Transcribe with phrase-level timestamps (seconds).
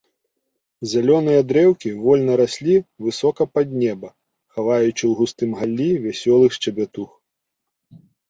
[0.93, 2.75] Зялёныя дрэўкі вольна раслі
[3.07, 4.09] высока пад неба,
[4.57, 7.09] хаваючы ў густым галлі вясёлых шчабятух.